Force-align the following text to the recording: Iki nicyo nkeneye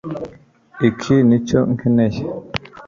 Iki 0.89 1.15
nicyo 1.27 1.59
nkeneye 1.73 2.21